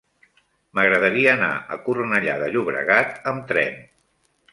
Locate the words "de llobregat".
2.45-3.13